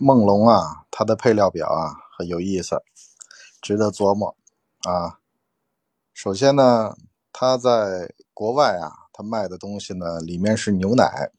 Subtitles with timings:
[0.00, 2.82] 梦龙啊，它的配料表啊很有意思，
[3.60, 4.36] 值得琢磨
[4.82, 5.20] 啊。
[6.12, 6.96] 首先呢，
[7.32, 11.30] 它在国外啊，它卖的东西呢里面是牛奶，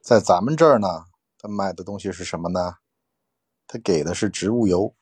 [0.00, 1.06] 在咱们这儿呢，
[1.38, 2.76] 它卖的东西是什么呢？
[3.66, 4.94] 它给的是植物油。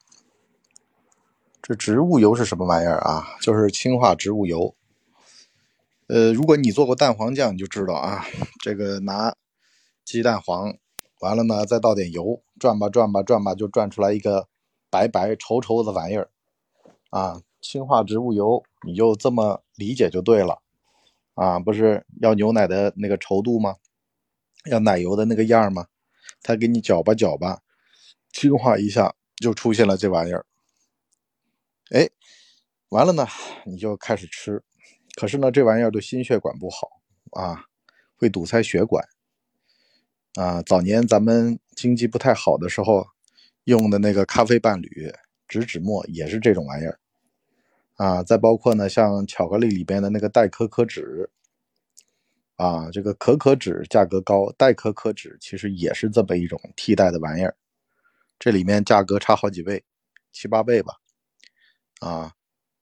[1.61, 3.25] 这植物油是什么玩意儿啊？
[3.41, 4.75] 就是氢化植物油。
[6.07, 8.25] 呃，如果你做过蛋黄酱，你就知道啊，
[8.63, 9.35] 这个拿
[10.05, 10.75] 鸡蛋黄。
[11.21, 14.49] 完了呢，再倒点油，转吧转吧转吧，就转出来一个
[14.91, 16.31] 白白稠稠的玩意儿
[17.11, 17.41] 啊！
[17.61, 20.61] 氢化植物油，你就这么理解就对了
[21.35, 21.59] 啊！
[21.59, 23.77] 不是要牛奶的那个稠度吗？
[24.71, 25.87] 要奶油的那个样吗？
[26.43, 27.63] 他给你搅吧搅吧，
[28.33, 30.45] 氢化一下就出现了这玩意儿。
[31.91, 32.11] 哎，
[32.91, 33.27] 完了呢，
[33.65, 34.63] 你就开始吃，
[35.17, 37.01] 可是呢，这玩意儿对心血管不好
[37.41, 37.65] 啊，
[38.19, 39.07] 会堵塞血管。
[40.35, 43.07] 啊，早年咱们经济不太好的时候，
[43.65, 45.13] 用的那个咖啡伴侣、
[45.47, 46.99] 植脂末也是这种玩意儿。
[47.95, 51.31] 啊，再包括呢，像巧克力里边的那个代可可脂，
[52.57, 57.57] 啊，这个可可脂价格高，代可可脂其实也是这么一种替代的玩意儿。
[58.37, 59.85] 这里面价格差好几倍，
[60.33, 60.95] 七八倍吧。
[62.01, 62.33] 啊，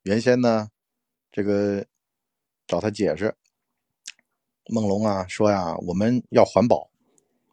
[0.04, 0.70] 原先呢，
[1.30, 1.84] 这个
[2.66, 3.34] 找他解释，
[4.70, 6.91] 梦龙啊说呀，我们要环保。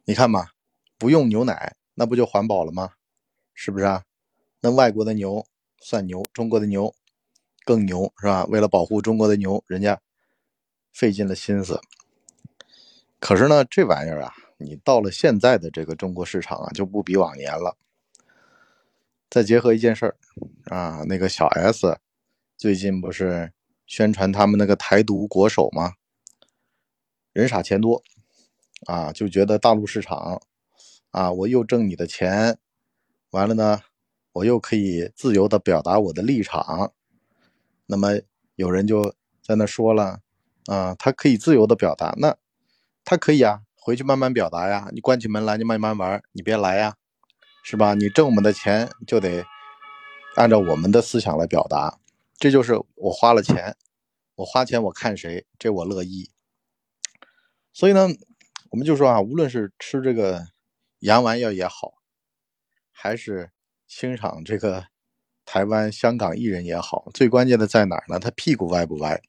[0.04, 0.48] 你看嘛，
[0.98, 2.94] 不用牛奶，那不就环保了吗？
[3.54, 4.04] 是不是啊？
[4.60, 5.46] 那外国的牛
[5.78, 6.94] 算牛，中国的牛
[7.64, 8.44] 更牛，是吧？
[8.46, 10.00] 为了保护中国的牛，人家
[10.92, 11.80] 费尽了心思。
[13.18, 17.76] 可是呢，这玩意儿啊，你到了现在的这个中国市场啊，就不比往年了。
[19.28, 20.16] 再结合一件事儿
[20.64, 21.98] 啊，那个小 S
[22.56, 23.52] 最近不是
[23.86, 25.92] 宣传他们那个台独国手吗？
[27.32, 28.02] 人傻钱多。
[28.86, 30.40] 啊，就觉得大陆市场，
[31.10, 32.58] 啊，我又挣你的钱，
[33.30, 33.80] 完了呢，
[34.32, 36.92] 我又可以自由的表达我的立场。
[37.86, 38.20] 那么
[38.54, 40.20] 有人就在那说了，
[40.66, 42.36] 啊，他可以自由的表达，那
[43.04, 44.88] 他可以啊，回去慢慢表达呀。
[44.92, 46.96] 你关起门来你慢慢玩，你别来呀，
[47.62, 47.92] 是吧？
[47.94, 49.44] 你挣我们的钱就得
[50.36, 51.98] 按照我们的思想来表达，
[52.38, 53.76] 这就是我花了钱，
[54.36, 56.30] 我花钱我看谁，这我乐意。
[57.74, 58.08] 所以呢。
[58.70, 60.46] 我们就说啊，无论是吃这个
[61.00, 61.94] 洋玩意也好，
[62.92, 63.50] 还是
[63.88, 64.86] 欣赏这个
[65.44, 68.20] 台湾、香港艺人也好，最关键的在哪儿呢？
[68.20, 69.20] 他屁股歪不歪？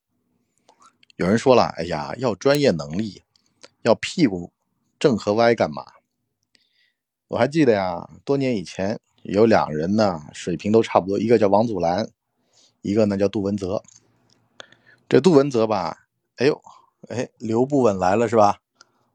[1.16, 3.24] 有人说了，哎呀，要专业能力，
[3.82, 4.54] 要屁股
[5.00, 5.84] 正和歪干嘛？
[7.30, 12.08] 我还记得呀，多年以前有两人呢，水平都差不多，一个叫王祖蓝，
[12.84, 13.82] 一个呢叫杜文泽。
[15.10, 16.62] 这杜文泽吧，哎呦，
[17.10, 18.61] 哎，刘不稳来了是吧？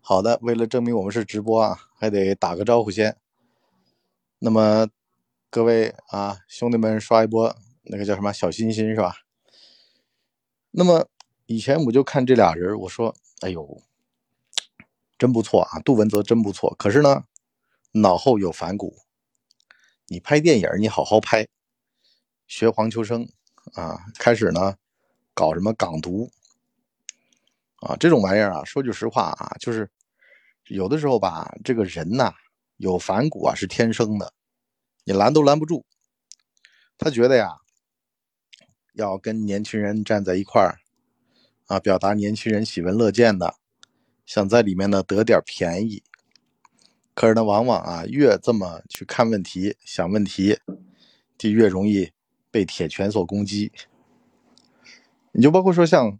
[0.08, 3.16] 好的，为了证明我们是直播啊，还得打个招呼先。
[4.38, 4.86] 那么
[5.50, 9.16] 各位啊，兄弟们刷一波那个叫什么小心心是吧？
[10.70, 11.08] 那么
[11.46, 13.82] 以前我就看这俩人，我说，哎呦，
[15.18, 16.72] 真不错啊，杜文泽真不错。
[16.78, 17.24] 可是呢，
[17.90, 18.98] 脑后有反骨。
[20.06, 21.48] 你拍电影，你好好拍，
[22.46, 23.28] 学黄秋生
[23.74, 24.76] 啊，开始呢
[25.34, 26.30] 搞什么港独
[27.80, 29.90] 啊，这种玩意儿啊，说句实话啊，就是。
[30.68, 32.32] 有的时候吧，这个人呐，
[32.76, 34.32] 有反骨啊，是天生的，
[35.04, 35.84] 你拦都拦不住。
[36.98, 37.58] 他觉得呀，
[38.94, 40.78] 要跟年轻人站在一块儿
[41.66, 43.54] 啊，表达年轻人喜闻乐见的，
[44.24, 46.02] 想在里面呢得点便宜。
[47.14, 50.58] 可是呢，往往啊，越这么去看问题、想问题，
[51.38, 52.10] 就越容易
[52.50, 53.72] 被铁拳所攻击。
[55.32, 56.18] 你就包括说像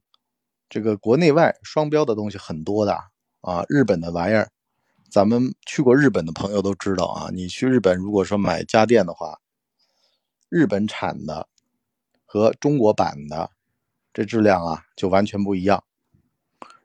[0.68, 2.96] 这个国内外双标的东西很多的。
[3.46, 4.50] 啊，日本的玩意儿，
[5.08, 7.30] 咱们去过日本的朋友都知道啊。
[7.32, 9.38] 你去日本，如果说买家电的话，
[10.48, 11.46] 日本产的
[12.24, 13.52] 和中国版的
[14.12, 15.84] 这质量啊，就完全不一样。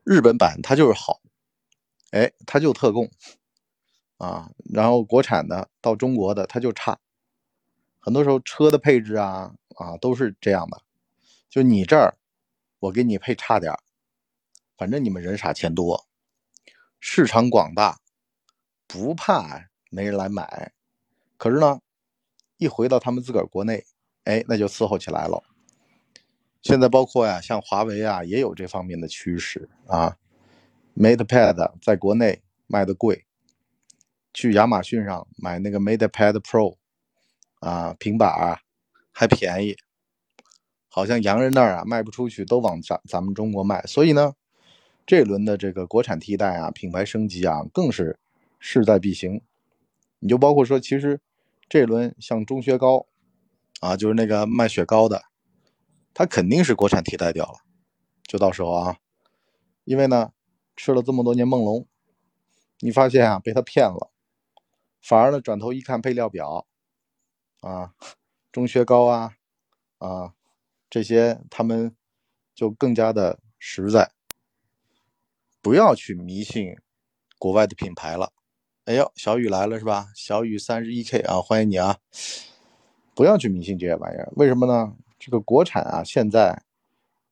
[0.04, 1.20] 日本版它就是好，
[2.12, 3.10] 哎，它就特供
[4.18, 4.52] 啊。
[4.72, 7.00] 然后国产的到中国的它就差，
[7.98, 10.80] 很多时候车的配置啊啊都是这样的。
[11.50, 12.14] 就你这儿，
[12.78, 13.80] 我给你配差点儿
[14.78, 16.06] 反正你们人傻钱多。
[17.04, 17.98] 市场广大，
[18.88, 20.72] 不怕没人来买。
[21.36, 21.80] 可是呢，
[22.58, 23.84] 一回到他们自个儿国内，
[24.26, 25.44] 哎，那就伺候起来了。
[26.62, 30.16] 现在包括呀，像华为啊，也有这方面的趋势啊。
[30.96, 33.26] MatePad 在国内卖的贵，
[34.32, 36.78] 去亚马逊上买那个 MatePad Pro
[37.62, 38.60] 啊，平板啊
[39.12, 39.76] 还便宜。
[40.88, 43.82] 好像洋人那儿啊卖不出去，都往咱咱们中国卖。
[43.88, 44.36] 所以呢。
[45.06, 48.20] 这轮的这个国产替代啊，品牌升级啊，更是
[48.60, 49.42] 势在必行。
[50.20, 51.20] 你就包括说，其实
[51.68, 53.08] 这轮像钟薛高
[53.80, 55.24] 啊，就是那个卖雪糕的，
[56.14, 57.60] 他肯定是国产替代掉了，
[58.24, 58.98] 就到时候啊，
[59.84, 60.32] 因为呢
[60.76, 61.88] 吃了这么多年梦龙，
[62.80, 64.12] 你发现啊被他骗了，
[65.02, 66.68] 反而呢转头一看配料表
[67.62, 67.94] 啊，
[68.52, 69.34] 钟薛高啊
[69.98, 70.34] 啊
[70.90, 71.96] 这些他们
[72.54, 74.12] 就更加的实在，
[75.62, 76.76] 不要去迷信
[77.38, 78.34] 国外的品牌了。
[78.86, 80.08] 哎呦，小雨来了是吧？
[80.16, 82.00] 小雨三十一 K 啊，欢迎你啊！
[83.14, 84.96] 不要去迷信这些玩意儿，为什么呢？
[85.20, 86.64] 这个国产啊，现在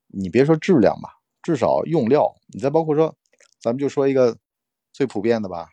[0.08, 3.16] 你别说质量吧，至少用料，你再包括说，
[3.60, 4.38] 咱们就说一个
[4.94, 5.70] 最普遍的吧。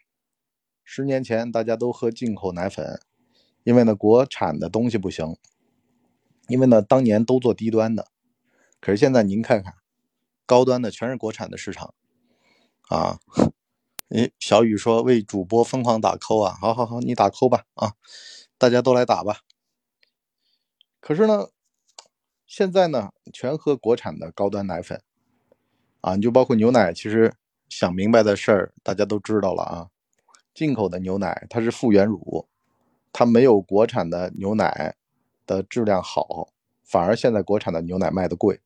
[0.83, 2.99] 十年前大家都喝进口奶粉，
[3.65, 5.37] 因为呢国产的东西不行，
[6.49, 8.07] 因为呢当年都做低端的，
[8.81, 9.75] 可是现在您看看，
[10.47, 11.93] 高端的全是国产的市场
[12.89, 13.19] 啊。
[14.09, 16.57] 哎，小雨说为主播疯狂打 call 啊！
[16.61, 17.95] 好好好，你打 call 吧啊！
[18.57, 19.41] 大家都来打吧。
[21.01, 21.49] 可是呢，
[22.47, 25.03] 现在呢，全喝国产的高端奶粉
[26.03, 27.35] 啊，你就包括牛奶，其实
[27.69, 29.89] 想明白的事儿大家都知道了啊。
[30.55, 32.47] 进口的牛奶它是复原乳，
[33.13, 34.95] 它没有国产的牛奶
[35.45, 36.51] 的质量好，
[36.85, 38.61] 反而现在国产的牛奶卖的贵。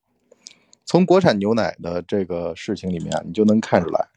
[0.85, 4.10] 从国产牛奶的这个事情里面，你就能看出来。